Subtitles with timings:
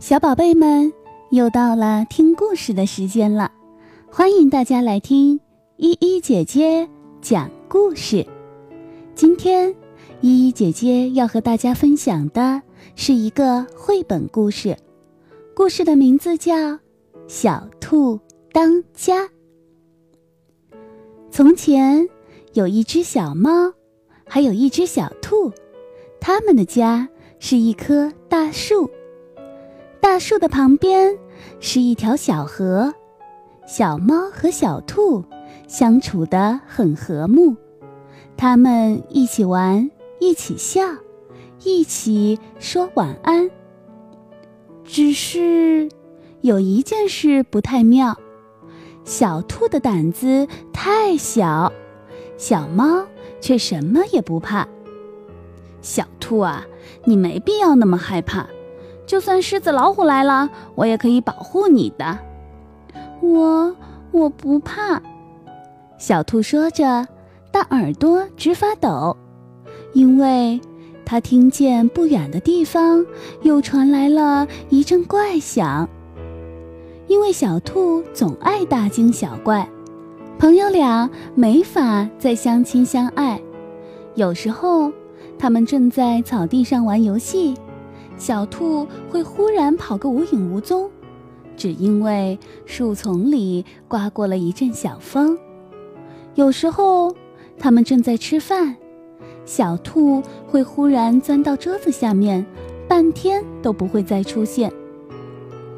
[0.00, 0.92] 小宝贝们，
[1.30, 3.50] 又到了听故事的时间了，
[4.08, 5.40] 欢迎大家来听
[5.76, 6.88] 依依姐姐
[7.20, 8.24] 讲故事。
[9.16, 9.74] 今天，
[10.20, 12.62] 依依姐姐要和大家分享的
[12.94, 14.76] 是一个绘本故事，
[15.52, 16.54] 故事的名字叫
[17.26, 18.20] 《小兔
[18.52, 19.24] 当家》。
[21.28, 22.08] 从前
[22.52, 23.74] 有一只小猫，
[24.28, 25.50] 还有一只小兔，
[26.20, 27.08] 它们的家
[27.40, 28.88] 是一棵大树。
[30.00, 31.16] 大树的旁边
[31.60, 32.94] 是一条小河，
[33.66, 35.24] 小猫和小兔
[35.66, 37.56] 相处得很和睦，
[38.36, 40.82] 它们一起玩，一起笑，
[41.62, 43.50] 一起说晚安。
[44.84, 45.88] 只是
[46.40, 48.16] 有一件事不太妙，
[49.04, 51.72] 小兔的胆子太小，
[52.36, 53.06] 小猫
[53.40, 54.66] 却什么也不怕。
[55.82, 56.66] 小兔啊，
[57.04, 58.48] 你没必要那么害怕。
[59.08, 62.18] 就算狮子、老虎来了，我也可以保护你的。
[63.22, 63.74] 我
[64.12, 65.00] 我不怕。
[65.96, 67.08] 小兔说着，
[67.50, 69.16] 大耳朵直发抖，
[69.94, 70.60] 因为
[71.06, 73.04] 它听见不远的地方
[73.40, 75.88] 又传来了一阵怪响。
[77.06, 79.66] 因为小兔总爱大惊小怪，
[80.38, 83.40] 朋友俩没法再相亲相爱。
[84.14, 84.92] 有时候，
[85.38, 87.54] 他们正在草地上玩游戏。
[88.18, 90.90] 小兔会忽然跑个无影无踪，
[91.56, 95.38] 只因为树丛里刮过了一阵小风。
[96.34, 97.14] 有时候，
[97.58, 98.76] 它们正在吃饭，
[99.44, 102.44] 小兔会忽然钻到桌子下面，
[102.88, 104.72] 半天都不会再出现。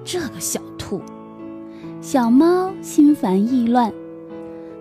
[0.02, 1.00] 这个小兔，
[2.00, 3.92] 小猫心烦意乱，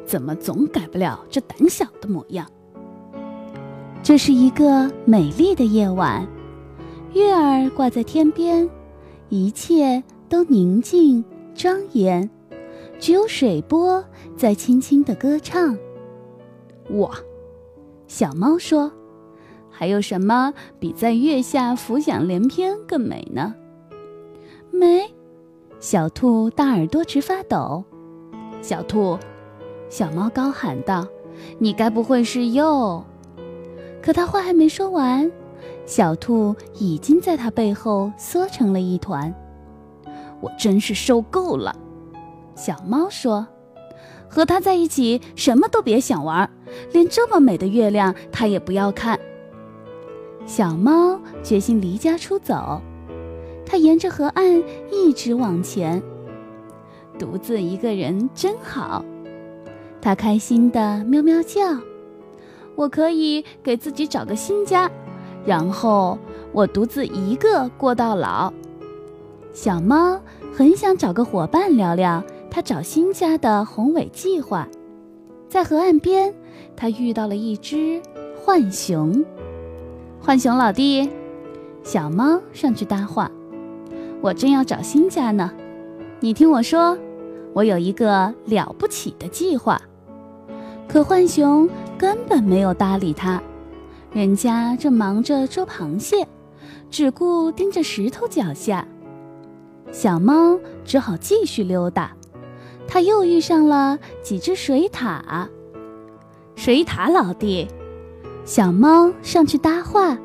[0.06, 2.48] 怎么总改不了这胆小的模样？
[4.02, 6.26] 这是一个美丽的夜晚。
[7.14, 8.70] 月儿挂在天边，
[9.30, 11.24] 一切都宁静
[11.56, 12.30] 庄严，
[13.00, 14.03] 只有水波
[14.38, 15.75] 在轻轻的歌唱。
[16.92, 17.12] 哇，
[18.08, 18.92] 小猫说
[19.72, 23.56] ：“还有什么比在月下浮想联翩更美呢？”
[24.69, 25.09] 美，
[25.80, 27.84] 小兔大耳朵直发抖。
[28.62, 29.18] 小兔，
[29.90, 31.08] 小猫高喊道
[31.58, 33.03] ：“你该不会是又……”
[34.02, 35.30] 可它话还没说完。
[35.89, 39.33] 小兔已经在它背后缩成了一团，
[40.39, 41.75] 我真是受够了。
[42.53, 43.47] 小猫说
[44.29, 46.47] ：“和它在一起，什么都别想玩，
[46.94, 49.19] 连这么美的月亮它也不要看。”
[50.45, 52.79] 小猫决心离家出走，
[53.66, 56.00] 它沿着河岸一直往前，
[57.17, 59.03] 独自一个人真好。
[60.00, 61.61] 它开心的喵喵叫
[62.77, 64.88] ：“我可以给自己找个新家。”
[65.45, 66.17] 然后
[66.51, 68.51] 我独自一个过到老。
[69.53, 70.19] 小猫
[70.53, 74.67] 很想找个伙伴聊聊它找新家的宏伟计划。
[75.47, 76.33] 在河岸边，
[76.75, 78.01] 它遇到了一只
[78.45, 79.25] 浣熊。
[80.22, 81.09] 浣熊老弟，
[81.83, 83.31] 小猫上去搭话
[84.21, 85.51] ：“我正要找新家呢。
[86.19, 86.95] 你听我说，
[87.53, 89.81] 我有一个了不起的计划。”
[90.88, 91.67] 可浣熊
[91.97, 93.41] 根本没有搭理它。
[94.12, 96.28] 人家正忙着捉螃蟹，
[96.90, 98.88] 只顾盯着石头脚下。
[99.92, 102.12] 小猫只好继续溜达。
[102.88, 105.48] 它又遇上了几只水獭。
[106.56, 107.68] 水獭老弟，
[108.46, 110.18] 小猫上去搭话：“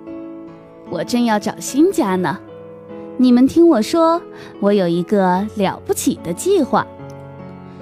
[0.91, 2.39] 我正要找新家呢。
[3.19, 4.21] 你们听我说，
[4.61, 6.87] 我有一个了不起的计划。”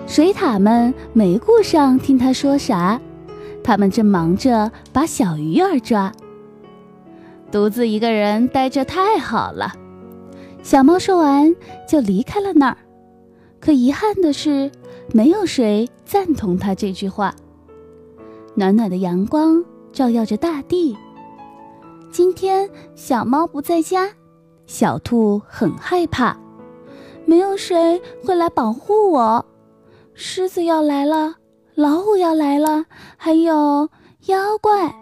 [0.04, 3.00] 水獭们没顾上听他说啥。
[3.64, 6.12] 他们正忙着把小鱼儿抓，
[7.50, 9.72] 独自一个人待着太好了。
[10.62, 11.54] 小猫说完
[11.88, 12.76] 就离开了那儿。
[13.60, 14.70] 可遗憾的是，
[15.12, 17.34] 没有谁赞同他这句话。
[18.54, 20.96] 暖暖的阳光照耀着大地。
[22.10, 24.10] 今天小猫不在家，
[24.66, 26.36] 小兔很害怕，
[27.24, 29.46] 没有谁会来保护我。
[30.14, 31.36] 狮子要来了。
[31.74, 32.84] 老虎要来了，
[33.16, 33.88] 还有
[34.26, 34.94] 妖怪。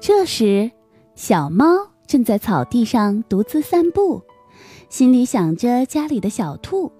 [0.00, 0.70] 这时，
[1.14, 1.66] 小猫
[2.06, 4.22] 正在草地上独自散步，
[4.88, 6.90] 心里想着家里的小兔。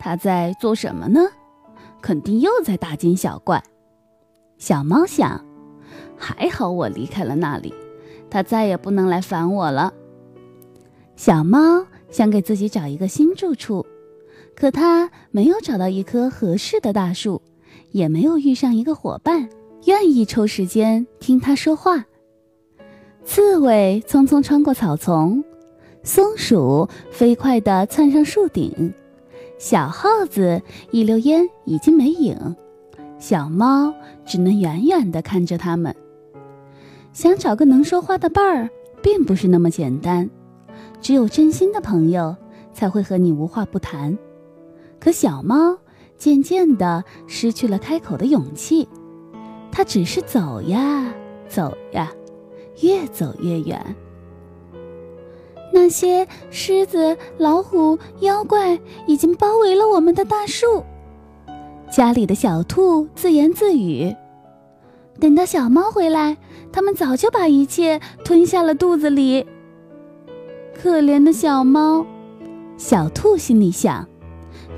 [0.00, 1.28] 它在做什么呢？
[2.00, 3.62] 肯定又在大惊小怪。
[4.58, 5.44] 小猫想：
[6.16, 7.72] 还好我离开了那里，
[8.28, 9.94] 它再也不能来烦我了。
[11.14, 13.86] 小猫想给自己找一个新住处，
[14.56, 17.40] 可它没有找到一棵合适的大树。
[17.92, 19.48] 也没有遇上一个伙伴
[19.86, 22.04] 愿意抽时间听他说话。
[23.24, 25.42] 刺猬匆匆穿过草丛，
[26.02, 28.92] 松鼠飞快地窜上树顶，
[29.58, 30.60] 小耗子
[30.90, 32.36] 一溜烟已经没影，
[33.18, 33.94] 小猫
[34.26, 35.94] 只能远远地看着它们。
[37.12, 38.68] 想找个能说话的伴儿，
[39.02, 40.28] 并不是那么简单，
[41.00, 42.34] 只有真心的朋友
[42.72, 44.16] 才会和你无话不谈。
[44.98, 45.76] 可小猫
[46.22, 48.88] 渐渐地失去了开口的勇气，
[49.72, 51.12] 它只是走呀
[51.48, 52.12] 走呀，
[52.80, 53.96] 越走越远。
[55.72, 58.78] 那些狮子、老虎、妖怪
[59.08, 60.84] 已经包围了我们的大树。
[61.90, 64.14] 家里的小兔自言自语。
[65.18, 66.36] 等到小猫回来，
[66.70, 69.44] 它们早就把一切吞下了肚子里。
[70.80, 72.06] 可怜的小猫，
[72.76, 74.06] 小兔心里想：“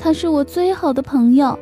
[0.04, 1.58] 它是我最好的朋友，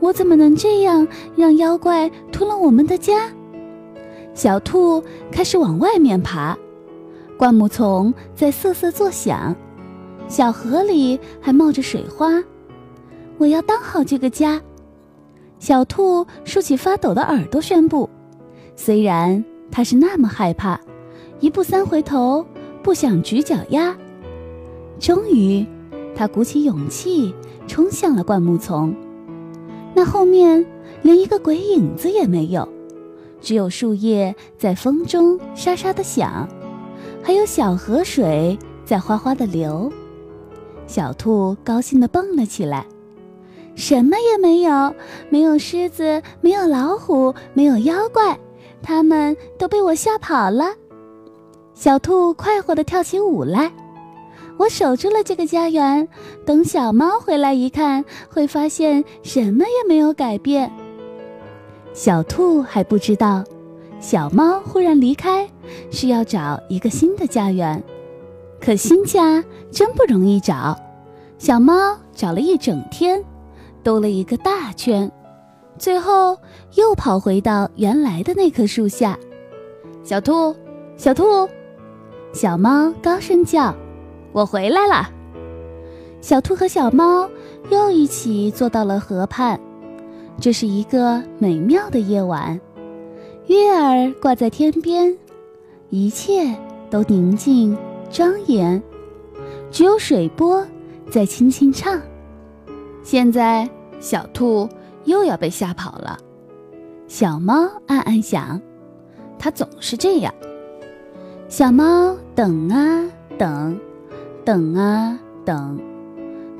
[0.00, 3.32] 我怎么能这样让妖怪吞了我们的家？”
[4.36, 5.02] 小兔
[5.32, 6.54] 开始往外面爬。
[7.38, 9.56] 灌木丛在瑟瑟作响，
[10.28, 12.44] 小河里还冒着水花。
[13.38, 14.60] 我要当好这个家。
[15.58, 18.06] 小兔竖起发抖的耳朵，宣布
[18.76, 20.78] ：“虽然它是那么害怕，
[21.40, 22.44] 一步三回头，
[22.82, 23.96] 不想举脚丫。”
[25.00, 25.66] 终于，
[26.16, 27.32] 它鼓起勇气
[27.68, 28.92] 冲向了灌木丛。
[29.94, 30.64] 那后面
[31.02, 32.66] 连一个鬼影子也没有，
[33.40, 36.48] 只有树叶在风中沙沙的响。
[37.22, 39.92] 还有小河水在哗哗的流，
[40.86, 42.86] 小兔高兴地蹦了起来。
[43.74, 44.94] 什么也没有，
[45.28, 48.38] 没有狮子，没有老虎，没有妖怪，
[48.82, 50.66] 他们都被我吓跑了。
[51.74, 53.70] 小兔快活地跳起舞来。
[54.58, 56.08] 我守住了这个家园，
[56.44, 60.70] 等小猫回来一看，会发现什么也没有改变。
[61.92, 63.44] 小兔还不知道。
[63.98, 65.48] 小猫忽然离开，
[65.90, 67.82] 是要找一个新的家园。
[68.60, 70.78] 可新家真不容易找。
[71.38, 73.22] 小猫找了一整天，
[73.82, 75.10] 兜了一个大圈，
[75.78, 76.36] 最后
[76.74, 79.18] 又跑回到原来的那棵树下。
[80.02, 80.54] 小兔，
[80.96, 81.48] 小兔，
[82.32, 83.74] 小猫高声叫
[84.36, 85.10] ：“我回来了。”
[86.20, 87.26] 小兔和小猫
[87.70, 89.58] 又一起坐到了河畔。
[90.38, 92.60] 这是一个美妙的夜晚。
[93.46, 95.16] 月儿挂在天边，
[95.88, 96.54] 一切
[96.90, 97.74] 都宁静
[98.10, 98.82] 庄严，
[99.70, 100.66] 只有水波
[101.10, 101.98] 在轻轻唱。
[103.02, 103.66] 现在
[103.98, 104.68] 小兔
[105.04, 106.18] 又要被吓跑了，
[107.08, 108.60] 小猫暗暗想，
[109.38, 110.34] 它总是这样。
[111.48, 113.08] 小猫等啊
[113.38, 113.78] 等，
[114.46, 115.76] 等啊等，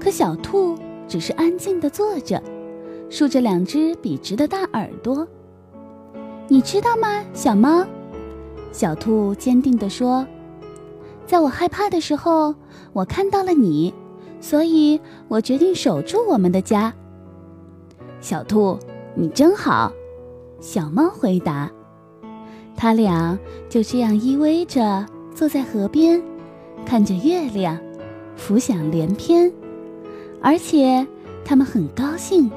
[0.01, 2.43] 可小兔只是安静地坐着，
[3.09, 5.25] 竖着两只笔直的大耳朵。
[6.49, 7.87] 你知道吗，小猫？
[8.73, 10.27] 小兔坚定地说
[11.27, 12.53] ：“在我害怕的时候，
[12.93, 13.95] 我看到了你，
[14.41, 16.93] 所以我决定守住我们的家。”
[18.21, 18.77] 小兔，
[19.15, 19.93] 你真好。
[20.59, 21.71] 小猫回答。
[22.77, 23.39] 他俩
[23.69, 26.21] 就这样依偎着坐在河边，
[26.87, 27.79] 看着月亮，
[28.37, 29.53] 浮想联翩，
[30.41, 31.07] 而且
[31.45, 32.51] 他们很高兴，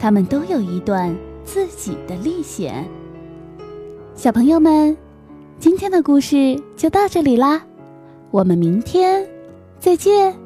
[0.00, 1.14] 他们都有一段。
[1.46, 2.88] 自己的历险，
[4.14, 4.96] 小朋友们，
[5.58, 7.62] 今天的故事就到这里啦，
[8.30, 9.28] 我们明天
[9.78, 10.43] 再见。